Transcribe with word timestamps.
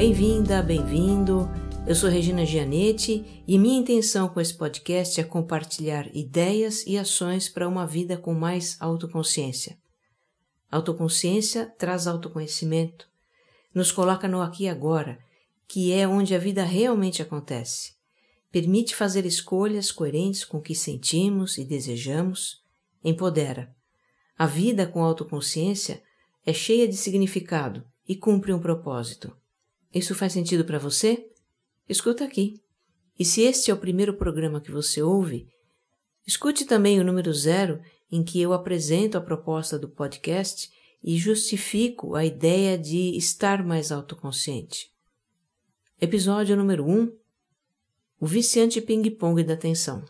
Bem-vinda, 0.00 0.62
bem-vindo. 0.62 1.46
Eu 1.86 1.94
sou 1.94 2.08
Regina 2.08 2.46
Gianetti 2.46 3.44
e 3.46 3.58
minha 3.58 3.78
intenção 3.78 4.30
com 4.30 4.40
esse 4.40 4.54
podcast 4.54 5.20
é 5.20 5.24
compartilhar 5.24 6.08
ideias 6.16 6.86
e 6.86 6.96
ações 6.96 7.50
para 7.50 7.68
uma 7.68 7.86
vida 7.86 8.16
com 8.16 8.32
mais 8.32 8.80
autoconsciência. 8.80 9.76
Autoconsciência 10.70 11.66
traz 11.78 12.06
autoconhecimento, 12.06 13.10
nos 13.74 13.92
coloca 13.92 14.26
no 14.26 14.40
aqui 14.40 14.64
e 14.64 14.68
agora, 14.70 15.18
que 15.68 15.92
é 15.92 16.08
onde 16.08 16.34
a 16.34 16.38
vida 16.38 16.64
realmente 16.64 17.20
acontece. 17.20 17.92
Permite 18.50 18.96
fazer 18.96 19.26
escolhas 19.26 19.92
coerentes 19.92 20.46
com 20.46 20.56
o 20.56 20.62
que 20.62 20.74
sentimos 20.74 21.58
e 21.58 21.64
desejamos, 21.64 22.62
empodera. 23.04 23.70
A 24.38 24.46
vida 24.46 24.86
com 24.86 25.04
autoconsciência 25.04 26.02
é 26.46 26.54
cheia 26.54 26.88
de 26.88 26.96
significado 26.96 27.84
e 28.08 28.16
cumpre 28.16 28.50
um 28.50 28.58
propósito. 28.58 29.38
Isso 29.92 30.14
faz 30.14 30.32
sentido 30.32 30.64
para 30.64 30.78
você? 30.78 31.28
Escuta 31.88 32.24
aqui. 32.24 32.60
E 33.18 33.24
se 33.24 33.42
este 33.42 33.70
é 33.70 33.74
o 33.74 33.78
primeiro 33.78 34.14
programa 34.14 34.60
que 34.60 34.70
você 34.70 35.02
ouve, 35.02 35.48
escute 36.26 36.64
também 36.64 37.00
o 37.00 37.04
número 37.04 37.32
zero 37.34 37.80
em 38.10 38.22
que 38.22 38.40
eu 38.40 38.52
apresento 38.52 39.18
a 39.18 39.20
proposta 39.20 39.78
do 39.78 39.88
podcast 39.88 40.70
e 41.02 41.16
justifico 41.16 42.14
a 42.14 42.24
ideia 42.24 42.78
de 42.78 43.16
estar 43.16 43.64
mais 43.64 43.90
autoconsciente. 43.90 44.90
Episódio 46.00 46.56
número 46.56 46.84
1 46.86 46.98
um, 46.98 47.16
O 48.20 48.26
viciante 48.26 48.80
ping-pong 48.80 49.42
da 49.42 49.54
atenção. 49.54 50.04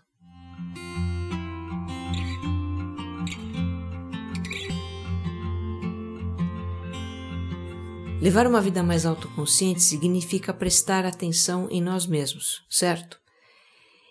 Levar 8.20 8.46
uma 8.46 8.60
vida 8.60 8.82
mais 8.82 9.06
autoconsciente 9.06 9.82
significa 9.82 10.52
prestar 10.52 11.06
atenção 11.06 11.70
em 11.70 11.80
nós 11.80 12.06
mesmos, 12.06 12.62
certo? 12.68 13.18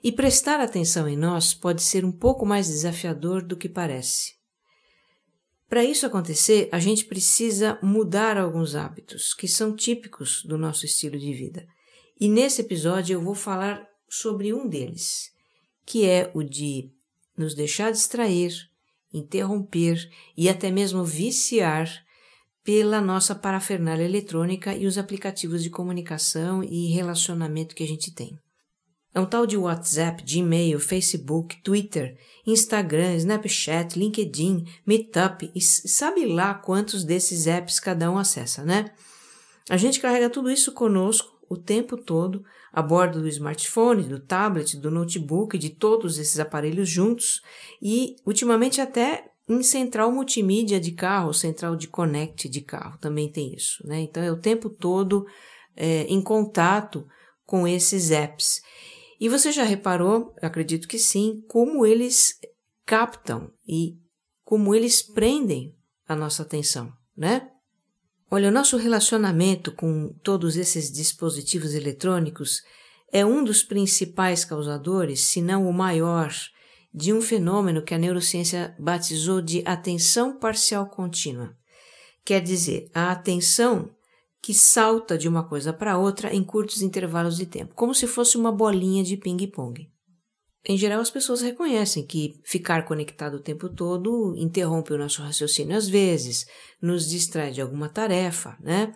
E 0.04 0.12
prestar 0.12 0.60
atenção 0.60 1.08
em 1.08 1.16
nós 1.16 1.54
pode 1.54 1.84
ser 1.84 2.04
um 2.04 2.12
pouco 2.12 2.44
mais 2.44 2.66
desafiador 2.66 3.44
do 3.44 3.56
que 3.56 3.70
parece. 3.70 4.34
Para 5.70 5.84
isso 5.84 6.08
acontecer, 6.08 6.68
a 6.72 6.80
gente 6.80 7.06
precisa 7.06 7.78
mudar 7.84 8.36
alguns 8.36 8.74
hábitos 8.74 9.36
que 9.36 9.48
são 9.48 9.76
típicos 9.76 10.44
do 10.44 10.58
nosso 10.58 10.86
estilo 10.86 11.20
de 11.20 11.32
vida. 11.32 11.68
E 12.20 12.28
nesse 12.28 12.62
episódio 12.62 13.14
eu 13.14 13.22
vou 13.22 13.36
falar 13.36 13.88
sobre 14.10 14.52
um 14.52 14.68
deles, 14.68 15.30
que 15.86 16.08
é 16.08 16.32
o 16.34 16.42
de 16.42 16.90
nos 17.38 17.54
deixar 17.54 17.92
distrair, 17.92 18.54
interromper 19.14 20.10
e 20.36 20.50
até 20.50 20.72
mesmo 20.72 21.06
viciar 21.06 22.09
pela 22.70 23.02
nossa 23.02 23.34
parafernália 23.34 24.03
eletrônica 24.03 24.75
e 24.75 24.86
os 24.86 25.00
aplicativos 25.00 25.64
de 25.64 25.72
comunicação 25.72 26.64
e 26.64 26.94
relacionamento 26.94 27.73
que 27.73 27.84
a 27.84 27.88
gente 27.88 28.14
tem. 28.14 28.38
É 29.12 29.20
um 29.20 29.25
tal 29.25 29.48
de 29.48 29.58
WhatsApp, 29.58 30.23
Gmail, 30.23 30.80
Facebook, 30.80 31.64
Twitter, 31.64 32.16
Instagram, 32.45 33.16
Snapchat, 33.16 33.97
LinkedIn, 33.97 34.67
Meetup 34.86 35.52
e 35.56 35.59
sabe 35.59 36.28
lá 36.28 36.53
quantos 36.53 37.03
desses 37.03 37.47
apps 37.47 37.80
cada 37.80 38.12
um 38.12 38.20
acessa, 38.20 38.64
né? 38.64 38.92
A 39.67 39.75
gente 39.75 40.00
carrega 40.00 40.30
tudo 40.30 40.52
isso 40.52 40.72
conosco 40.72 41.40
o 41.50 41.58
tempo 41.58 41.97
todo 41.97 42.45
a 42.72 42.84
bordo 42.84 43.20
do 43.20 43.28
smartphone, 43.28 44.03
do 44.03 44.20
tablet, 44.20 44.78
do 44.78 44.92
notebook, 44.92 45.58
de 45.58 45.72
todos 45.72 46.20
esses 46.20 46.40
aparelhos 46.40 46.88
juntos 46.88 47.41
e 47.81 48.16
ultimamente 48.28 48.80
até 48.80 49.28
em 49.50 49.64
central 49.64 50.12
multimídia 50.12 50.80
de 50.80 50.92
carro, 50.92 51.34
central 51.34 51.76
de 51.76 51.88
connect 51.88 52.48
de 52.48 52.62
carro, 52.62 53.00
também 53.00 53.32
tem 53.32 53.52
isso, 53.54 53.86
né? 53.86 54.00
Então 54.02 54.22
é 54.22 54.32
o 54.32 54.40
tempo 54.40 54.70
todo 54.70 55.26
é, 55.76 56.04
em 56.04 56.22
contato 56.22 57.08
com 57.46 57.68
esses 57.68 58.12
apps. 58.12 58.62
E 59.20 59.28
você 59.28 59.52
já 59.52 59.64
reparou, 59.64 60.34
acredito 60.42 60.88
que 60.88 61.00
sim, 61.00 61.44
como 61.48 61.84
eles 61.84 62.36
captam 62.86 63.52
e 63.68 63.98
como 64.46 64.74
eles 64.76 65.02
prendem 65.02 65.76
a 66.08 66.16
nossa 66.16 66.44
atenção, 66.44 66.94
né? 67.18 67.50
Olha, 68.31 68.50
o 68.50 68.52
nosso 68.52 68.78
relacionamento 68.78 69.72
com 69.72 70.14
todos 70.24 70.56
esses 70.56 70.92
dispositivos 70.92 71.74
eletrônicos 71.74 72.62
é 73.12 73.26
um 73.26 73.44
dos 73.44 73.64
principais 73.64 74.46
causadores, 74.46 75.22
se 75.22 75.42
não 75.42 75.68
o 75.68 75.74
maior, 75.74 76.31
de 76.94 77.13
um 77.13 77.22
fenômeno 77.22 77.83
que 77.83 77.94
a 77.94 77.97
neurociência 77.97 78.75
batizou 78.79 79.41
de 79.41 79.61
atenção 79.66 80.38
parcial 80.38 80.88
contínua. 80.88 81.55
Quer 82.25 82.41
dizer, 82.41 82.89
a 82.94 83.11
atenção 83.11 83.89
que 84.41 84.53
salta 84.53 85.17
de 85.17 85.27
uma 85.27 85.44
coisa 85.44 85.73
para 85.73 85.97
outra 85.97 86.33
em 86.33 86.44
curtos 86.44 86.81
intervalos 86.81 87.38
de 87.38 87.45
tempo, 87.45 87.75
como 87.75 87.94
se 87.94 88.07
fosse 88.07 88.38
uma 88.38 88.51
bolinha 88.51 89.03
de 89.03 89.17
ping-pong. 89.17 89.89
Em 90.66 90.77
geral, 90.77 91.00
as 91.00 91.09
pessoas 91.09 91.41
reconhecem 91.41 92.05
que 92.05 92.39
ficar 92.44 92.83
conectado 92.85 93.35
o 93.35 93.41
tempo 93.41 93.69
todo 93.69 94.35
interrompe 94.38 94.94
o 94.94 94.97
nosso 94.97 95.21
raciocínio 95.21 95.75
às 95.75 95.88
vezes, 95.88 96.45
nos 96.81 97.09
distrai 97.09 97.51
de 97.51 97.61
alguma 97.61 97.89
tarefa, 97.89 98.57
né? 98.59 98.94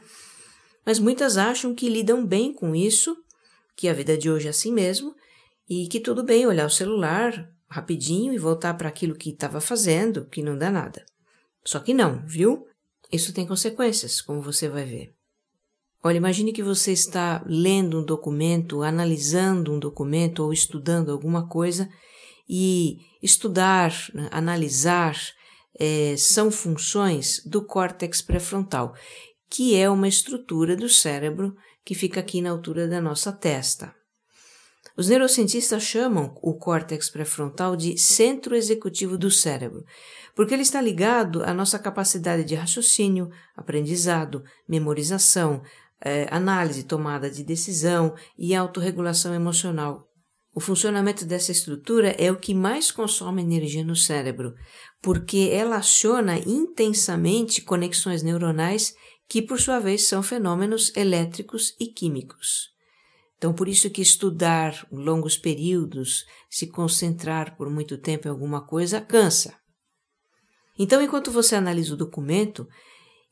Mas 0.86 1.00
muitas 1.00 1.38
acham 1.38 1.74
que 1.74 1.90
lidam 1.90 2.26
bem 2.26 2.54
com 2.54 2.76
isso, 2.76 3.16
que 3.76 3.88
a 3.88 3.94
vida 3.94 4.18
de 4.18 4.30
hoje 4.30 4.48
é 4.48 4.50
assim 4.50 4.74
mesmo, 4.74 5.16
e 5.70 5.88
que 5.88 6.00
tudo 6.00 6.24
bem 6.24 6.46
olhar 6.46 6.66
o 6.66 6.70
celular 6.70 7.50
rapidinho 7.74 8.34
e 8.34 8.38
voltar 8.38 8.76
para 8.76 8.88
aquilo 8.88 9.16
que 9.16 9.32
estava 9.32 9.60
fazendo, 9.60 10.26
que 10.26 10.44
não 10.44 10.56
dá 10.58 10.70
nada. 10.70 11.04
Só 11.66 11.80
que 11.80 11.94
não, 11.94 12.24
viu? 12.26 12.68
Isso 13.12 13.34
tem 13.34 13.48
consequências, 13.48 14.22
como 14.22 14.42
você 14.42 14.70
vai 14.70 14.86
ver. 14.86 15.14
Olha, 16.04 16.18
imagine 16.18 16.54
que 16.54 16.62
você 16.62 16.92
está 16.92 17.44
lendo 17.46 18.00
um 18.00 18.06
documento, 18.06 18.84
analisando 18.84 19.74
um 19.74 19.80
documento 19.80 20.44
ou 20.44 20.54
estudando 20.54 21.12
alguma 21.12 21.48
coisa 21.48 21.90
e 22.48 23.00
estudar, 23.22 23.92
né, 24.14 24.28
analisar 24.32 25.18
é, 25.80 26.16
são 26.18 26.52
funções 26.52 27.42
do 27.46 27.66
córtex 27.66 28.22
pré-frontal, 28.22 28.94
que 29.50 29.76
é 29.76 29.90
uma 29.90 30.08
estrutura 30.08 30.76
do 30.76 30.90
cérebro 30.90 31.56
que 31.86 31.96
fica 31.96 32.20
aqui 32.20 32.42
na 32.42 32.52
altura 32.52 32.88
da 32.88 33.02
nossa 33.02 33.32
testa. 33.32 33.96
Os 34.96 35.10
neurocientistas 35.10 35.82
chamam 35.82 36.36
o 36.42 36.54
córtex 36.54 37.10
pré-frontal 37.10 37.76
de 37.76 37.98
centro 37.98 38.56
executivo 38.56 39.18
do 39.18 39.32
cérebro, 39.32 39.84
porque 40.36 40.54
ele 40.54 40.62
está 40.62 40.80
ligado 40.80 41.44
à 41.44 41.52
nossa 41.52 41.80
capacidade 41.80 42.44
de 42.44 42.54
raciocínio, 42.54 43.30
aprendizado, 43.56 44.44
memorização, 44.70 45.64
é, 46.00 46.28
análise, 46.30 46.84
tomada 46.84 47.30
de 47.30 47.44
decisão 47.44 48.14
e 48.38 48.54
autorregulação 48.54 49.34
emocional. 49.34 50.08
O 50.56 50.60
funcionamento 50.60 51.26
dessa 51.26 51.52
estrutura 51.52 52.10
é 52.20 52.32
o 52.32 52.38
que 52.38 52.54
mais 52.54 52.92
consome 52.92 53.42
energia 53.42 53.84
no 53.84 53.96
cérebro, 53.96 54.54
porque 55.02 55.50
ela 55.52 55.78
aciona 55.78 56.38
intensamente 56.38 57.64
conexões 57.64 58.22
neuronais 58.22 58.94
que, 59.28 59.42
por 59.42 59.60
sua 59.60 59.80
vez, 59.80 60.08
são 60.08 60.22
fenômenos 60.22 60.96
elétricos 60.96 61.74
e 61.80 61.88
químicos. 61.88 62.73
Então, 63.44 63.54
por 63.54 63.68
isso 63.68 63.90
que 63.90 64.02
estudar 64.02 64.88
longos 64.90 65.36
períodos, 65.36 66.24
se 66.50 66.66
concentrar 66.66 67.58
por 67.58 67.70
muito 67.70 67.98
tempo 67.98 68.26
em 68.26 68.32
alguma 68.32 68.66
coisa, 68.66 69.02
cansa. 69.02 69.54
Então, 70.80 71.02
enquanto 71.02 71.30
você 71.30 71.54
analisa 71.54 71.94
o 71.94 71.98
documento, 71.98 72.66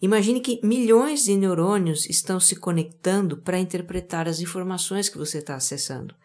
Imagine 0.01 0.41
que 0.41 0.59
milhões 0.63 1.25
de 1.25 1.35
neurônios 1.37 2.09
estão 2.09 2.39
se 2.39 2.55
conectando 2.55 3.37
para 3.37 3.59
interpretar 3.59 4.27
as 4.27 4.39
informações 4.39 5.07
que 5.07 5.17
você 5.17 5.37
está 5.37 5.55
acessando. 5.55 6.15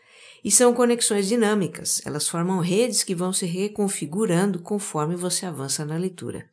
E 0.42 0.50
são 0.50 0.72
conexões 0.72 1.28
dinâmicas, 1.28 2.00
elas 2.06 2.26
formam 2.26 2.58
redes 2.58 3.04
que 3.04 3.14
vão 3.14 3.34
se 3.34 3.44
reconfigurando 3.44 4.62
conforme 4.62 5.14
você 5.14 5.44
avança 5.44 5.84
na 5.84 5.98
leitura. 5.98 6.48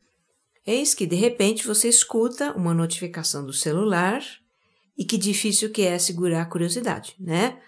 Eis 0.66 0.92
que, 0.92 1.06
de 1.06 1.16
repente, 1.16 1.66
você 1.66 1.88
escuta 1.88 2.52
uma 2.52 2.74
notificação 2.74 3.44
do 3.44 3.54
celular 3.54 4.22
e 4.96 5.04
que 5.04 5.18
difícil 5.18 5.70
que 5.70 5.82
é 5.82 5.98
segurar 5.98 6.42
a 6.42 6.46
curiosidade, 6.46 7.16
né? 7.18 7.58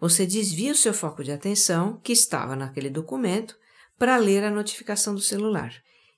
Você 0.00 0.26
desvia 0.26 0.72
o 0.72 0.76
seu 0.76 0.92
foco 0.92 1.24
de 1.24 1.32
atenção, 1.32 1.98
que 2.02 2.12
estava 2.12 2.54
naquele 2.54 2.90
documento, 2.90 3.56
para 3.98 4.16
ler 4.16 4.44
a 4.44 4.50
notificação 4.50 5.14
do 5.14 5.20
celular. 5.20 5.72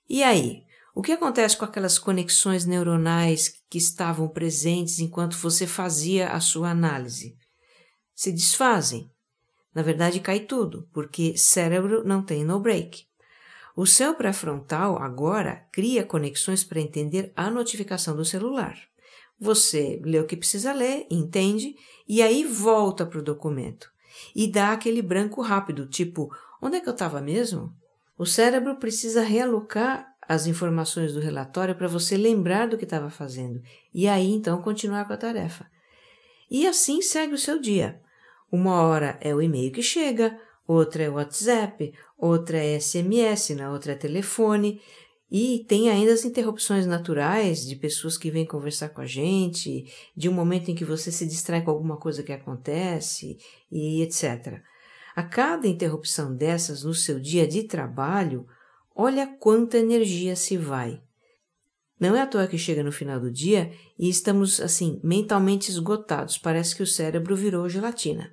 E 0.08 0.22
aí, 0.22 0.64
o 0.94 1.02
que 1.02 1.12
acontece 1.12 1.56
com 1.56 1.64
aquelas 1.64 1.96
conexões 1.96 2.64
neuronais 2.64 3.54
que 3.70 3.78
estavam 3.78 4.28
presentes 4.28 4.98
enquanto 4.98 5.36
você 5.36 5.64
fazia 5.64 6.30
a 6.30 6.40
sua 6.40 6.70
análise? 6.70 7.36
Se 8.14 8.32
desfazem. 8.32 9.08
Na 9.72 9.82
verdade, 9.82 10.18
cai 10.18 10.40
tudo, 10.40 10.88
porque 10.92 11.36
cérebro 11.36 12.02
não 12.04 12.20
tem 12.20 12.42
no 12.42 12.58
break. 12.58 13.06
O 13.76 13.86
seu 13.86 14.12
pré-frontal 14.14 15.00
agora 15.00 15.68
cria 15.70 16.04
conexões 16.04 16.64
para 16.64 16.80
entender 16.80 17.32
a 17.36 17.48
notificação 17.48 18.16
do 18.16 18.24
celular. 18.24 18.76
Você 19.40 20.00
lê 20.04 20.18
o 20.18 20.26
que 20.26 20.36
precisa 20.36 20.72
ler, 20.72 21.06
entende, 21.10 21.76
e 22.08 22.22
aí 22.22 22.44
volta 22.44 23.06
para 23.06 23.18
o 23.18 23.22
documento. 23.22 23.90
E 24.34 24.46
dá 24.46 24.72
aquele 24.72 25.02
branco 25.02 25.40
rápido, 25.40 25.86
tipo, 25.86 26.28
onde 26.60 26.76
é 26.76 26.80
que 26.80 26.88
eu 26.88 26.92
estava 26.92 27.20
mesmo? 27.20 27.72
O 28.16 28.26
cérebro 28.26 28.76
precisa 28.76 29.22
realocar 29.22 30.08
as 30.28 30.46
informações 30.46 31.14
do 31.14 31.20
relatório 31.20 31.74
para 31.74 31.88
você 31.88 32.16
lembrar 32.16 32.68
do 32.68 32.76
que 32.76 32.84
estava 32.84 33.08
fazendo 33.08 33.62
e 33.94 34.06
aí 34.06 34.30
então 34.30 34.60
continuar 34.60 35.06
com 35.06 35.14
a 35.14 35.16
tarefa. 35.16 35.66
E 36.50 36.66
assim 36.66 37.00
segue 37.00 37.32
o 37.32 37.38
seu 37.38 37.58
dia. 37.58 38.00
Uma 38.52 38.82
hora 38.82 39.18
é 39.20 39.34
o 39.34 39.40
e-mail 39.40 39.72
que 39.72 39.82
chega, 39.82 40.38
outra 40.66 41.04
é 41.04 41.08
WhatsApp, 41.08 41.94
outra 42.16 42.58
é 42.58 42.78
SMS, 42.78 43.54
na 43.54 43.70
outra 43.70 43.92
é 43.92 43.94
telefone, 43.94 44.82
e 45.30 45.64
tem 45.68 45.90
ainda 45.90 46.12
as 46.12 46.24
interrupções 46.24 46.86
naturais 46.86 47.66
de 47.66 47.76
pessoas 47.76 48.16
que 48.16 48.30
vêm 48.30 48.46
conversar 48.46 48.88
com 48.88 49.02
a 49.02 49.06
gente, 49.06 49.84
de 50.16 50.28
um 50.28 50.32
momento 50.32 50.70
em 50.70 50.74
que 50.74 50.84
você 50.84 51.12
se 51.12 51.26
distrai 51.26 51.62
com 51.62 51.70
alguma 51.70 51.98
coisa 51.98 52.22
que 52.22 52.32
acontece, 52.32 53.36
e 53.70 54.02
etc. 54.02 54.62
A 55.14 55.22
cada 55.22 55.68
interrupção 55.68 56.34
dessas 56.34 56.82
no 56.82 56.94
seu 56.94 57.20
dia 57.20 57.46
de 57.46 57.64
trabalho, 57.64 58.46
olha 58.94 59.26
quanta 59.26 59.76
energia 59.76 60.34
se 60.34 60.56
vai. 60.56 61.02
Não 62.00 62.14
é 62.14 62.22
à 62.22 62.26
toa 62.26 62.46
que 62.46 62.56
chega 62.56 62.82
no 62.82 62.92
final 62.92 63.20
do 63.20 63.30
dia 63.30 63.72
e 63.98 64.08
estamos, 64.08 64.60
assim, 64.60 65.00
mentalmente 65.02 65.70
esgotados, 65.70 66.38
parece 66.38 66.74
que 66.74 66.82
o 66.82 66.86
cérebro 66.86 67.34
virou 67.34 67.68
gelatina. 67.68 68.32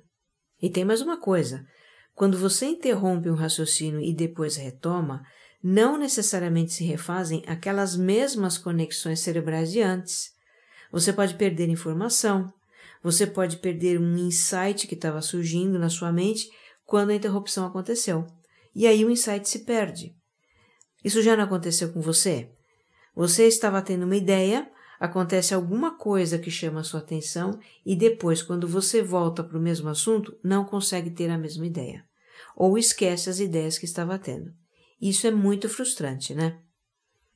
E 0.62 0.70
tem 0.70 0.84
mais 0.84 1.00
uma 1.00 1.20
coisa: 1.20 1.66
quando 2.14 2.38
você 2.38 2.66
interrompe 2.66 3.28
um 3.28 3.34
raciocínio 3.34 4.00
e 4.00 4.14
depois 4.14 4.56
retoma, 4.56 5.22
não 5.62 5.98
necessariamente 5.98 6.72
se 6.72 6.84
refazem 6.84 7.42
aquelas 7.46 7.96
mesmas 7.96 8.58
conexões 8.58 9.20
cerebrais 9.20 9.72
de 9.72 9.80
antes. 9.80 10.32
Você 10.92 11.12
pode 11.12 11.34
perder 11.34 11.68
informação, 11.68 12.52
você 13.02 13.26
pode 13.26 13.58
perder 13.58 14.00
um 14.00 14.16
insight 14.16 14.86
que 14.86 14.94
estava 14.94 15.20
surgindo 15.22 15.78
na 15.78 15.88
sua 15.88 16.12
mente 16.12 16.50
quando 16.84 17.10
a 17.10 17.14
interrupção 17.14 17.66
aconteceu. 17.66 18.26
E 18.74 18.86
aí 18.86 19.04
o 19.04 19.10
insight 19.10 19.48
se 19.48 19.60
perde. 19.60 20.14
Isso 21.04 21.22
já 21.22 21.36
não 21.36 21.44
aconteceu 21.44 21.92
com 21.92 22.00
você? 22.00 22.50
Você 23.14 23.46
estava 23.46 23.80
tendo 23.80 24.04
uma 24.04 24.16
ideia, 24.16 24.70
acontece 25.00 25.54
alguma 25.54 25.96
coisa 25.96 26.38
que 26.38 26.50
chama 26.50 26.80
a 26.80 26.84
sua 26.84 27.00
atenção 27.00 27.58
e 27.84 27.96
depois, 27.96 28.42
quando 28.42 28.68
você 28.68 29.02
volta 29.02 29.42
para 29.42 29.56
o 29.56 29.62
mesmo 29.62 29.88
assunto, 29.88 30.36
não 30.42 30.64
consegue 30.64 31.10
ter 31.10 31.30
a 31.30 31.38
mesma 31.38 31.66
ideia. 31.66 32.04
Ou 32.54 32.76
esquece 32.76 33.30
as 33.30 33.40
ideias 33.40 33.78
que 33.78 33.84
estava 33.84 34.18
tendo. 34.18 34.52
Isso 35.00 35.26
é 35.26 35.30
muito 35.30 35.68
frustrante, 35.68 36.34
né? 36.34 36.58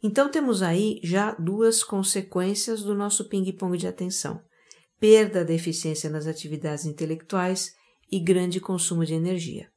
Então 0.03 0.31
temos 0.31 0.63
aí 0.63 0.99
já 1.03 1.33
duas 1.33 1.83
consequências 1.83 2.83
do 2.83 2.95
nosso 2.95 3.29
ping-pong 3.29 3.77
de 3.77 3.87
atenção: 3.87 4.43
perda 4.99 5.45
da 5.45 5.53
eficiência 5.53 6.09
nas 6.09 6.27
atividades 6.27 6.87
intelectuais 6.87 7.75
e 8.11 8.19
grande 8.19 8.61
consumo 8.61 9.05
de 9.05 9.15
energia. 9.15 9.69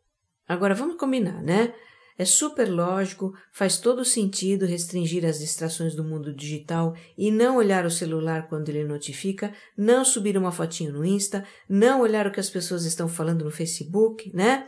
Agora 0.48 0.74
vamos 0.74 0.98
combinar, 0.98 1.42
né? 1.42 1.74
É 2.16 2.26
super 2.26 2.70
lógico, 2.70 3.34
faz 3.52 3.78
todo 3.78 4.06
sentido 4.06 4.68
restringir 4.68 5.26
as 5.26 5.40
distrações 5.40 5.96
do 5.96 6.04
mundo 6.04 6.34
digital 6.34 6.96
e 7.18 7.32
não 7.32 7.58
olhar 7.58 7.86
o 7.86 7.92
celular 7.92 8.48
quando 8.48 8.70
ele 8.70 8.84
notifica, 8.84 9.52
não 9.76 10.06
subir 10.06 10.38
uma 10.38 10.52
fotinho 10.52 10.94
no 10.94 11.04
Insta, 11.04 11.44
não 11.68 12.02
olhar 12.02 12.28
o 12.28 12.32
que 12.32 12.40
as 12.40 12.52
pessoas 12.52 12.86
estão 12.86 13.08
falando 13.08 13.44
no 13.44 13.52
Facebook, 13.52 14.32
né? 14.34 14.66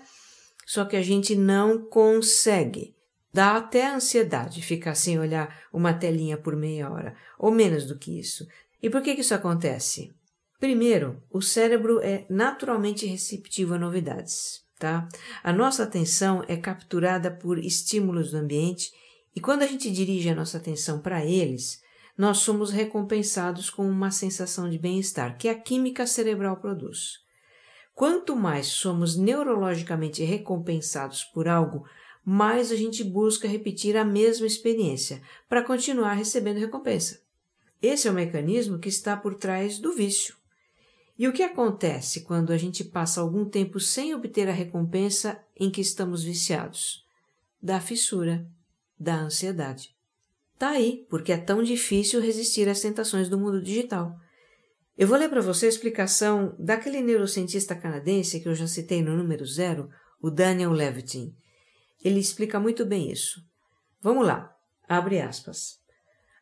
Só 0.66 0.86
que 0.86 0.96
a 0.96 1.04
gente 1.04 1.36
não 1.36 1.86
consegue. 1.86 2.95
Dá 3.36 3.58
até 3.58 3.86
ansiedade 3.86 4.62
ficar 4.62 4.96
sem 4.96 5.20
olhar 5.20 5.60
uma 5.74 5.94
telinha 5.94 6.38
por 6.38 6.56
meia 6.56 6.90
hora, 6.90 7.18
ou 7.38 7.52
menos 7.52 7.86
do 7.86 8.00
que 8.00 8.18
isso. 8.18 8.48
E 8.82 8.90
por 8.90 9.02
que, 9.02 9.14
que 9.14 9.20
isso 9.20 9.36
acontece? 9.36 10.16
Primeiro, 10.58 11.22
o 11.30 11.42
cérebro 11.42 12.00
é 12.02 12.26
naturalmente 12.30 13.06
receptivo 13.06 13.74
a 13.74 13.78
novidades. 13.78 14.64
Tá? 14.80 15.06
A 15.44 15.52
nossa 15.52 15.84
atenção 15.84 16.46
é 16.48 16.56
capturada 16.56 17.30
por 17.30 17.60
estímulos 17.60 18.32
do 18.32 18.38
ambiente 18.38 18.94
e 19.36 19.42
quando 19.42 19.64
a 19.64 19.68
gente 19.68 19.92
dirige 19.92 20.30
a 20.30 20.36
nossa 20.36 20.58
atenção 20.58 21.02
para 21.02 21.26
eles, 21.26 21.82
nós 22.18 22.38
somos 22.38 22.72
recompensados 22.72 23.70
com 23.70 23.86
uma 23.86 24.12
sensação 24.12 24.70
de 24.70 24.80
bem-estar 24.80 25.38
que 25.38 25.50
a 25.50 25.60
química 25.60 26.08
cerebral 26.08 26.56
produz. 26.56 27.20
Quanto 27.94 28.34
mais 28.34 28.68
somos 28.68 29.18
neurologicamente 29.18 30.24
recompensados 30.24 31.26
por 31.26 31.50
algo, 31.50 31.86
mais 32.26 32.72
a 32.72 32.76
gente 32.76 33.04
busca 33.04 33.48
repetir 33.48 33.96
a 33.96 34.04
mesma 34.04 34.48
experiência 34.48 35.22
para 35.48 35.64
continuar 35.64 36.14
recebendo 36.14 36.58
recompensa. 36.58 37.22
Esse 37.80 38.08
é 38.08 38.12
o 38.12 38.16
mecanismo 38.16 38.80
que 38.80 38.90
está 38.90 39.16
por 39.16 39.36
trás 39.36 39.78
do 39.78 39.94
vício. 39.94 40.36
E 41.18 41.28
o 41.28 41.34
que 41.34 41.44
acontece 41.44 42.22
quando 42.22 42.52
a 42.52 42.58
gente 42.58 42.84
passa 42.84 43.22
algum 43.22 43.46
tempo 43.46 43.80
sem 43.80 44.16
obter 44.16 44.50
a 44.50 44.54
recompensa 44.54 45.40
em 45.56 45.70
que 45.70 45.80
estamos 45.80 46.24
viciados? 46.24 47.06
Da 47.62 47.80
fissura, 47.80 48.46
da 49.00 49.16
ansiedade. 49.16 49.96
Tá 50.58 50.72
aí, 50.72 51.06
porque 51.10 51.32
é 51.32 51.38
tão 51.38 51.62
difícil 51.62 52.20
resistir 52.20 52.68
às 52.68 52.82
tentações 52.82 53.30
do 53.30 53.38
mundo 53.38 53.62
digital. 53.62 54.18
Eu 54.98 55.08
vou 55.08 55.18
ler 55.18 55.30
para 55.30 55.42
você 55.42 55.68
a 55.68 55.70
explicação 55.70 56.56
daquele 56.58 57.02
neurocientista 57.02 57.76
canadense 57.76 58.40
que 58.40 58.48
eu 58.48 58.56
já 58.56 58.66
citei 58.66 59.02
no 59.02 59.16
número 59.16 59.46
zero, 59.46 59.90
o 60.22 60.32
Daniel 60.32 60.72
Levitin. 60.72 61.36
Ele 62.06 62.20
explica 62.20 62.60
muito 62.60 62.86
bem 62.86 63.12
isso. 63.12 63.44
Vamos 64.00 64.28
lá, 64.28 64.56
abre 64.88 65.20
aspas. 65.20 65.80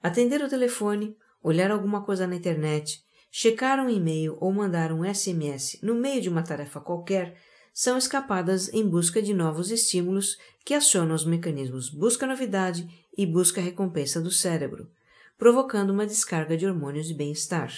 Atender 0.01 0.43
o 0.43 0.49
telefone, 0.49 1.15
olhar 1.41 1.71
alguma 1.71 2.03
coisa 2.03 2.27
na 2.27 2.35
internet, 2.35 3.01
checar 3.31 3.79
um 3.79 3.89
e-mail 3.89 4.37
ou 4.41 4.51
mandar 4.51 4.91
um 4.91 5.05
SMS 5.05 5.79
no 5.81 5.95
meio 5.95 6.21
de 6.21 6.27
uma 6.27 6.43
tarefa 6.43 6.81
qualquer 6.81 7.37
são 7.73 7.97
escapadas 7.97 8.73
em 8.73 8.85
busca 8.85 9.21
de 9.21 9.33
novos 9.33 9.71
estímulos 9.71 10.37
que 10.65 10.73
acionam 10.73 11.15
os 11.15 11.23
mecanismos 11.23 11.89
busca 11.89 12.27
novidade 12.27 12.85
e 13.17 13.25
busca 13.25 13.61
recompensa 13.61 14.19
do 14.19 14.29
cérebro, 14.29 14.91
provocando 15.37 15.91
uma 15.91 16.05
descarga 16.05 16.57
de 16.57 16.67
hormônios 16.67 17.07
de 17.07 17.13
bem-estar. 17.13 17.71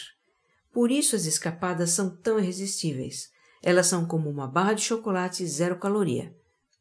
Por 0.74 0.90
isso 0.90 1.16
as 1.16 1.26
escapadas 1.26 1.92
são 1.92 2.10
tão 2.10 2.40
irresistíveis. 2.40 3.30
Elas 3.62 3.86
são 3.86 4.08
como 4.08 4.28
uma 4.28 4.48
barra 4.48 4.74
de 4.74 4.82
chocolate 4.82 5.46
zero 5.46 5.78
caloria. 5.78 6.36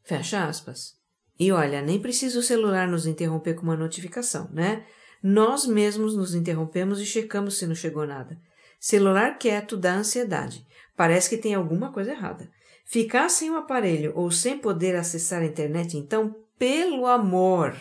Fecha 0.04 0.44
aspas. 0.44 0.94
E 1.38 1.50
olha, 1.50 1.82
nem 1.82 1.98
precisa 1.98 2.38
o 2.38 2.42
celular 2.42 2.86
nos 2.86 3.06
interromper 3.06 3.54
com 3.54 3.62
uma 3.62 3.76
notificação, 3.76 4.48
né? 4.52 4.86
Nós 5.22 5.66
mesmos 5.66 6.14
nos 6.14 6.34
interrompemos 6.34 7.00
e 7.00 7.06
checamos 7.06 7.58
se 7.58 7.66
não 7.66 7.74
chegou 7.74 8.06
nada. 8.06 8.38
Celular 8.78 9.38
quieto 9.38 9.76
dá 9.76 9.94
ansiedade. 9.94 10.66
Parece 10.94 11.30
que 11.30 11.38
tem 11.38 11.54
alguma 11.54 11.90
coisa 11.90 12.12
errada. 12.12 12.50
Ficar 12.84 13.30
sem 13.30 13.50
o 13.50 13.56
aparelho 13.56 14.12
ou 14.14 14.30
sem 14.30 14.58
poder 14.58 14.94
acessar 14.94 15.40
a 15.40 15.46
internet, 15.46 15.96
então, 15.96 16.36
pelo 16.58 17.06
amor, 17.06 17.74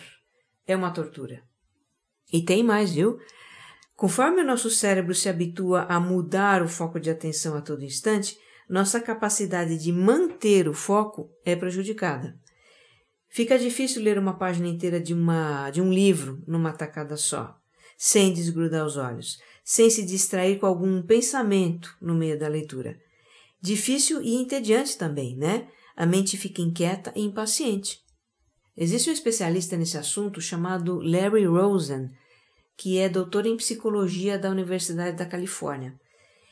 é 0.66 0.74
uma 0.74 0.90
tortura. 0.90 1.42
E 2.32 2.42
tem 2.42 2.62
mais, 2.62 2.92
viu? 2.94 3.18
Conforme 3.94 4.40
o 4.40 4.46
nosso 4.46 4.70
cérebro 4.70 5.14
se 5.14 5.28
habitua 5.28 5.82
a 5.82 6.00
mudar 6.00 6.62
o 6.62 6.68
foco 6.68 6.98
de 6.98 7.10
atenção 7.10 7.54
a 7.54 7.60
todo 7.60 7.84
instante, 7.84 8.38
nossa 8.68 9.00
capacidade 9.00 9.76
de 9.78 9.92
manter 9.92 10.68
o 10.68 10.74
foco 10.74 11.30
é 11.44 11.54
prejudicada. 11.54 12.38
Fica 13.28 13.58
difícil 13.58 14.02
ler 14.02 14.18
uma 14.18 14.38
página 14.38 14.68
inteira 14.68 15.00
de, 15.00 15.12
uma, 15.12 15.70
de 15.70 15.82
um 15.82 15.92
livro 15.92 16.42
numa 16.46 16.72
tacada 16.72 17.16
só, 17.16 17.56
sem 17.96 18.32
desgrudar 18.32 18.86
os 18.86 18.96
olhos 18.96 19.38
sem 19.64 19.88
se 19.88 20.04
distrair 20.04 20.58
com 20.58 20.66
algum 20.66 21.00
pensamento 21.00 21.96
no 22.00 22.14
meio 22.14 22.38
da 22.38 22.46
leitura. 22.46 23.00
Difícil 23.60 24.20
e 24.20 24.34
entediante 24.34 24.98
também, 24.98 25.34
né? 25.36 25.66
A 25.96 26.04
mente 26.04 26.36
fica 26.36 26.60
inquieta 26.60 27.10
e 27.16 27.22
impaciente. 27.22 28.00
Existe 28.76 29.08
um 29.08 29.12
especialista 29.12 29.76
nesse 29.76 29.96
assunto 29.96 30.40
chamado 30.40 31.00
Larry 31.00 31.46
Rosen, 31.46 32.10
que 32.76 32.98
é 32.98 33.08
doutor 33.08 33.46
em 33.46 33.56
psicologia 33.56 34.38
da 34.38 34.50
Universidade 34.50 35.16
da 35.16 35.24
Califórnia. 35.24 35.98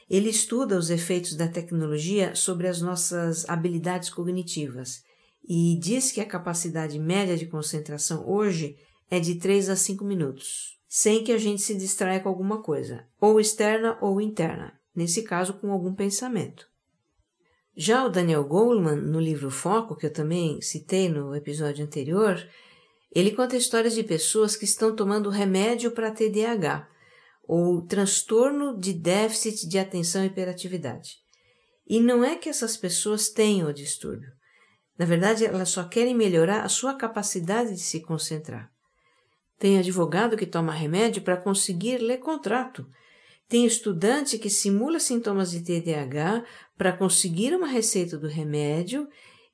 Ele 0.08 0.28
estuda 0.28 0.78
os 0.78 0.90
efeitos 0.90 1.34
da 1.34 1.48
tecnologia 1.48 2.34
sobre 2.34 2.68
as 2.68 2.80
nossas 2.80 3.48
habilidades 3.48 4.10
cognitivas 4.10 5.02
e 5.48 5.78
diz 5.80 6.12
que 6.12 6.20
a 6.20 6.26
capacidade 6.26 6.98
média 6.98 7.36
de 7.36 7.46
concentração 7.46 8.28
hoje 8.28 8.76
é 9.10 9.18
de 9.18 9.36
3 9.36 9.70
a 9.70 9.76
5 9.76 10.04
minutos 10.04 10.72
sem 10.94 11.24
que 11.24 11.32
a 11.32 11.38
gente 11.38 11.62
se 11.62 11.74
distraia 11.74 12.20
com 12.20 12.28
alguma 12.28 12.60
coisa, 12.60 13.06
ou 13.18 13.40
externa 13.40 13.96
ou 14.02 14.20
interna, 14.20 14.78
nesse 14.94 15.22
caso 15.22 15.54
com 15.54 15.72
algum 15.72 15.94
pensamento. 15.94 16.68
Já 17.74 18.04
o 18.04 18.10
Daniel 18.10 18.44
Goleman, 18.44 18.96
no 18.96 19.18
livro 19.18 19.50
Foco, 19.50 19.96
que 19.96 20.04
eu 20.04 20.12
também 20.12 20.60
citei 20.60 21.08
no 21.08 21.34
episódio 21.34 21.82
anterior, 21.82 22.46
ele 23.10 23.30
conta 23.30 23.56
histórias 23.56 23.94
de 23.94 24.02
pessoas 24.02 24.54
que 24.54 24.66
estão 24.66 24.94
tomando 24.94 25.30
remédio 25.30 25.92
para 25.92 26.10
TDAH, 26.10 26.86
ou 27.44 27.82
transtorno 27.82 28.78
de 28.78 28.92
déficit 28.92 29.68
de 29.68 29.78
atenção 29.78 30.24
e 30.24 30.28
hiperatividade. 30.28 31.16
E 31.86 32.00
não 32.00 32.24
é 32.24 32.36
que 32.36 32.48
essas 32.48 32.76
pessoas 32.76 33.28
tenham 33.28 33.68
o 33.68 33.74
distúrbio. 33.74 34.30
Na 34.98 35.04
verdade, 35.04 35.44
elas 35.44 35.68
só 35.68 35.84
querem 35.84 36.14
melhorar 36.14 36.62
a 36.62 36.68
sua 36.68 36.94
capacidade 36.94 37.74
de 37.74 37.80
se 37.80 38.00
concentrar. 38.00 38.70
Tem 39.58 39.78
advogado 39.78 40.36
que 40.36 40.46
toma 40.46 40.72
remédio 40.72 41.22
para 41.22 41.36
conseguir 41.36 41.98
ler 41.98 42.18
contrato. 42.18 42.86
Tem 43.48 43.66
estudante 43.66 44.38
que 44.38 44.50
simula 44.50 44.98
sintomas 44.98 45.50
de 45.50 45.60
TDAH 45.60 46.44
para 46.76 46.96
conseguir 46.96 47.54
uma 47.54 47.66
receita 47.66 48.16
do 48.16 48.26
remédio 48.26 49.08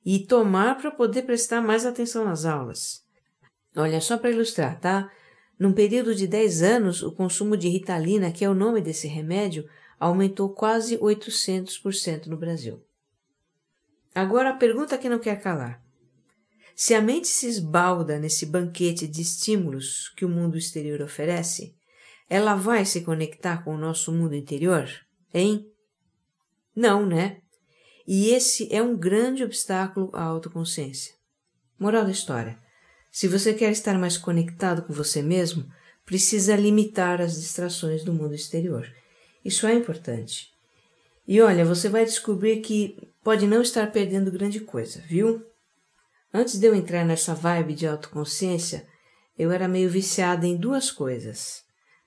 e 0.05 0.25
tomar 0.25 0.77
para 0.77 0.91
poder 0.91 1.23
prestar 1.23 1.61
mais 1.61 1.85
atenção 1.85 2.25
nas 2.25 2.45
aulas. 2.45 3.03
Olha, 3.75 4.01
só 4.01 4.17
para 4.17 4.31
ilustrar, 4.31 4.79
tá? 4.79 5.11
Num 5.59 5.73
período 5.73 6.15
de 6.15 6.25
10 6.25 6.63
anos, 6.63 7.03
o 7.03 7.11
consumo 7.11 7.57
de 7.57 7.67
Ritalina, 7.67 8.31
que 8.31 8.45
é 8.45 8.49
o 8.49 8.55
nome 8.55 8.81
desse 8.81 9.09
remédio, 9.09 9.69
aumentou 9.99 10.49
quase 10.49 10.97
800% 10.97 12.27
no 12.27 12.37
Brasil. 12.37 12.81
Agora 14.15 14.51
a 14.51 14.55
pergunta 14.55 14.97
que 14.97 15.09
não 15.09 15.19
quer 15.19 15.41
calar. 15.41 15.83
Se 16.73 16.95
a 16.95 17.01
mente 17.01 17.27
se 17.27 17.45
esbalda 17.45 18.17
nesse 18.17 18.45
banquete 18.45 19.05
de 19.05 19.21
estímulos 19.21 20.13
que 20.15 20.23
o 20.23 20.29
mundo 20.29 20.57
exterior 20.57 21.01
oferece, 21.01 21.75
ela 22.29 22.55
vai 22.55 22.85
se 22.85 23.01
conectar 23.01 23.63
com 23.65 23.75
o 23.75 23.77
nosso 23.77 24.13
mundo 24.13 24.35
interior? 24.35 24.89
Hein? 25.33 25.69
Não, 26.73 27.05
né? 27.05 27.41
E 28.07 28.29
esse 28.29 28.73
é 28.73 28.81
um 28.81 28.95
grande 28.95 29.43
obstáculo 29.43 30.09
à 30.13 30.23
autoconsciência. 30.23 31.15
Moral 31.77 32.05
da 32.05 32.11
história: 32.11 32.57
se 33.11 33.27
você 33.27 33.53
quer 33.53 33.71
estar 33.71 33.97
mais 33.97 34.17
conectado 34.17 34.83
com 34.83 34.93
você 34.93 35.21
mesmo, 35.21 35.65
precisa 36.05 36.55
limitar 36.55 37.21
as 37.21 37.39
distrações 37.39 38.03
do 38.03 38.13
mundo 38.13 38.33
exterior. 38.33 38.87
Isso 39.43 39.67
é 39.67 39.73
importante. 39.73 40.49
E 41.27 41.41
olha, 41.41 41.63
você 41.63 41.87
vai 41.89 42.05
descobrir 42.05 42.61
que 42.61 42.97
pode 43.23 43.45
não 43.45 43.61
estar 43.61 43.91
perdendo 43.91 44.31
grande 44.31 44.59
coisa, 44.59 45.01
viu? 45.07 45.45
Antes 46.33 46.59
de 46.59 46.65
eu 46.65 46.75
entrar 46.75 47.05
nessa 47.05 47.33
vibe 47.33 47.73
de 47.73 47.87
autoconsciência, 47.87 48.87
eu 49.37 49.51
era 49.51 49.67
meio 49.67 49.89
viciada 49.89 50.45
em 50.45 50.57
duas 50.57 50.91
coisas: 50.91 51.63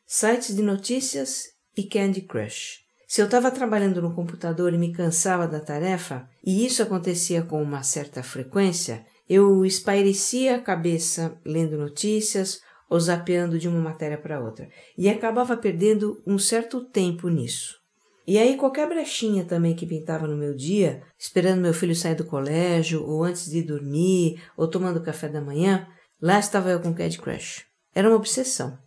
sites 0.07 0.55
de 0.55 0.63
notícias 0.63 1.51
e 1.77 1.85
Candy 1.85 2.23
Crush. 2.23 2.81
Se 3.07 3.21
eu 3.21 3.27
estava 3.27 3.51
trabalhando 3.51 4.01
no 4.01 4.15
computador 4.15 4.73
e 4.73 4.79
me 4.79 4.93
cansava 4.93 5.47
da 5.47 5.61
tarefa, 5.61 6.29
e 6.45 6.65
isso 6.65 6.83
acontecia 6.83 7.43
com 7.43 7.63
uma 7.63 7.83
certa 7.83 8.23
frequência, 8.23 9.05
eu 9.33 9.65
espairecia 9.65 10.57
a 10.57 10.61
cabeça 10.61 11.39
lendo 11.45 11.79
notícias 11.79 12.61
ou 12.89 13.01
zapeando 13.01 13.59
de 13.59 13.67
uma 13.69 13.81
matéria 13.81 14.19
para 14.19 14.39
outra, 14.39 14.69
e 14.99 15.09
acabava 15.09 15.57
perdendo 15.57 16.23
um 16.27 16.39
certo 16.39 16.85
tempo 16.85 17.29
nisso. 17.29 17.81
E 18.27 18.39
aí 18.39 18.57
qualquer 18.57 18.87
brechinha 18.87 19.45
também 19.45 19.75
que 19.75 19.87
pintava 19.87 20.27
no 20.27 20.37
meu 20.37 20.55
dia, 20.55 21.03
esperando 21.19 21.63
meu 21.63 21.73
filho 21.73 21.97
sair 21.97 22.15
do 22.15 22.27
colégio, 22.27 23.03
ou 23.03 23.25
antes 23.25 23.51
de 23.51 23.63
dormir, 23.63 24.43
ou 24.57 24.69
tomando 24.69 25.03
café 25.03 25.29
da 25.29 25.41
manhã, 25.41 25.89
lá 26.21 26.39
estava 26.39 26.71
eu 26.71 26.81
com 26.81 26.95
Candy 26.95 27.19
Crush. 27.19 27.65
Era 27.95 28.09
uma 28.09 28.17
obsessão. 28.17 28.79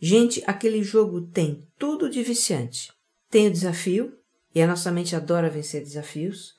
Gente, 0.00 0.42
aquele 0.44 0.82
jogo 0.82 1.22
tem 1.22 1.66
tudo 1.78 2.10
de 2.10 2.22
viciante. 2.24 2.92
Tem 3.30 3.46
o 3.46 3.52
desafio, 3.52 4.18
e 4.52 4.60
a 4.60 4.66
nossa 4.66 4.90
mente 4.90 5.14
adora 5.14 5.48
vencer 5.48 5.82
desafios. 5.82 6.57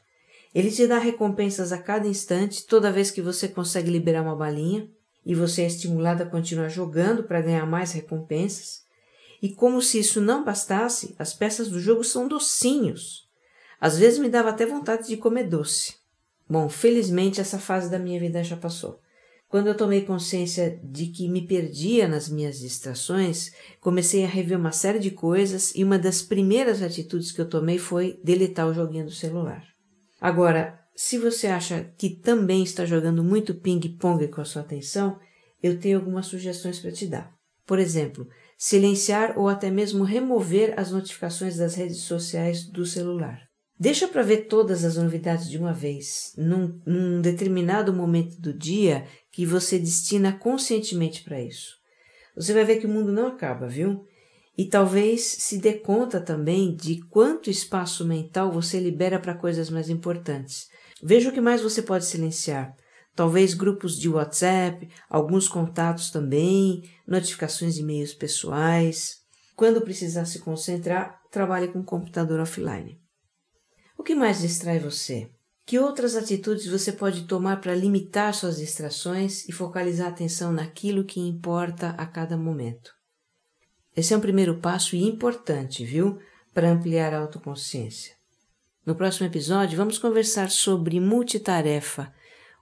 Ele 0.54 0.72
te 0.72 0.88
dá 0.88 0.98
recompensas 0.98 1.72
a 1.72 1.78
cada 1.78 2.08
instante, 2.08 2.66
toda 2.66 2.92
vez 2.92 3.12
que 3.12 3.22
você 3.22 3.48
consegue 3.48 3.92
liberar 3.92 4.24
uma 4.24 4.36
balinha, 4.36 4.90
e 5.26 5.36
você 5.36 5.62
é 5.62 5.68
estimulado 5.68 6.24
a 6.24 6.26
continuar 6.26 6.70
jogando 6.70 7.24
para 7.24 7.42
ganhar 7.42 7.66
mais 7.66 7.92
recompensas. 7.92 8.84
E 9.42 9.50
como 9.50 9.82
se 9.82 10.00
isso 10.00 10.20
não 10.20 10.44
bastasse, 10.44 11.16
as 11.20 11.34
peças 11.34 11.70
do 11.70 11.80
jogo 11.80 12.04
são 12.04 12.28
docinhos. 12.28 13.28
Às 13.80 13.98
vezes 13.98 14.20
me 14.20 14.30
dava 14.30 14.50
até 14.50 14.66
vontade 14.66 15.08
de 15.08 15.18
comer 15.18 15.44
doce. 15.44 15.96
Bom, 16.50 16.68
felizmente 16.68 17.40
essa 17.40 17.60
fase 17.60 17.90
da 17.90 18.00
minha 18.00 18.20
vida 18.20 18.44
já 18.44 18.58
passou. 18.58 19.00
Quando 19.48 19.68
eu 19.68 19.78
tomei 19.78 20.02
consciência 20.02 20.80
de 20.84 21.08
que 21.08 21.28
me 21.28 21.46
perdia 21.46 22.08
nas 22.08 22.30
minhas 22.30 22.60
distrações, 22.60 23.52
comecei 23.80 24.24
a 24.24 24.28
rever 24.28 24.58
uma 24.58 24.72
série 24.72 25.00
de 25.00 25.12
coisas 25.12 25.74
e 25.76 25.84
uma 25.84 25.98
das 25.98 26.22
primeiras 26.22 26.82
atitudes 26.82 27.32
que 27.32 27.42
eu 27.42 27.50
tomei 27.50 27.78
foi 27.78 28.20
deletar 28.24 28.68
o 28.68 28.74
joguinho 28.74 29.06
do 29.06 29.12
celular. 29.12 29.64
Agora, 30.20 30.80
se 30.96 31.18
você 31.18 31.48
acha 31.48 31.94
que 31.98 32.10
também 32.10 32.64
está 32.64 32.86
jogando 32.86 33.24
muito 33.24 33.56
ping-pong 33.56 34.28
com 34.28 34.42
a 34.42 34.46
sua 34.46 34.62
atenção, 34.62 35.18
eu 35.64 35.80
tenho 35.80 35.98
algumas 35.98 36.26
sugestões 36.26 36.80
para 36.80 36.92
te 36.92 37.08
dar. 37.08 37.34
Por 37.66 37.80
exemplo, 37.80 38.28
silenciar 38.58 39.38
ou 39.38 39.48
até 39.48 39.70
mesmo 39.70 40.04
remover 40.04 40.74
as 40.78 40.92
notificações 40.92 41.56
das 41.56 41.76
redes 41.76 42.00
sociais 42.00 42.66
do 42.66 42.86
celular. 42.86 43.48
Deixa 43.80 44.10
para 44.10 44.24
ver 44.24 44.48
todas 44.48 44.84
as 44.84 44.98
novidades 44.98 45.50
de 45.50 45.58
uma 45.58 45.72
vez, 45.72 46.34
num, 46.38 46.82
num 46.86 47.22
determinado 47.22 47.94
momento 47.94 48.36
do 48.42 48.54
dia 48.54 49.06
que 49.32 49.46
você 49.46 49.80
destina 49.80 50.34
conscientemente 50.34 51.24
para 51.24 51.42
isso. 51.42 51.78
Você 52.36 52.54
vai 52.54 52.66
ver 52.66 52.78
que 52.78 52.86
o 52.86 52.90
mundo 52.90 53.14
não 53.14 53.28
acaba, 53.28 53.68
viu? 53.68 54.06
E 54.60 54.66
talvez 54.66 55.22
se 55.22 55.58
dê 55.58 55.76
conta 55.76 56.20
também 56.20 56.76
de 56.76 57.00
quanto 57.04 57.50
espaço 57.50 58.04
mental 58.04 58.52
você 58.52 58.78
libera 58.78 59.18
para 59.18 59.34
coisas 59.34 59.70
mais 59.70 59.90
importantes. 59.90 60.68
Veja 61.02 61.30
o 61.30 61.32
que 61.32 61.40
mais 61.40 61.62
você 61.62 61.82
pode 61.82 62.04
silenciar 62.04 62.76
talvez 63.16 63.54
grupos 63.54 63.98
de 63.98 64.10
WhatsApp, 64.10 64.90
alguns 65.10 65.48
contatos 65.48 66.12
também, 66.12 66.84
notificações 67.08 67.76
de 67.76 67.82
e-mails 67.82 68.14
pessoais. 68.14 69.20
Quando 69.56 69.80
precisar 69.80 70.26
se 70.26 70.40
concentrar, 70.40 71.22
trabalhe 71.32 71.70
com 71.70 71.80
o 71.80 71.86
computador 71.86 72.42
offline. 72.42 73.00
O 73.98 74.04
que 74.04 74.14
mais 74.14 74.42
distrai 74.42 74.78
você? 74.78 75.30
Que 75.66 75.80
outras 75.80 76.18
atitudes 76.18 76.68
você 76.68 76.92
pode 76.92 77.24
tomar 77.24 77.62
para 77.62 77.74
limitar 77.74 78.34
suas 78.34 78.58
distrações 78.58 79.48
e 79.48 79.54
focalizar 79.54 80.08
a 80.08 80.12
atenção 80.12 80.52
naquilo 80.52 81.06
que 81.06 81.22
importa 81.22 81.92
a 81.98 82.06
cada 82.06 82.36
momento? 82.36 82.99
Esse 83.96 84.14
é 84.14 84.18
um 84.18 84.22
primeiro 84.22 84.58
passo 84.58 84.96
importante, 84.96 85.84
viu? 85.84 86.20
Para 86.54 86.70
ampliar 86.70 87.14
a 87.14 87.20
autoconsciência. 87.20 88.14
No 88.86 88.96
próximo 88.96 89.28
episódio, 89.28 89.78
vamos 89.78 89.98
conversar 89.98 90.50
sobre 90.50 91.00
multitarefa 91.00 92.14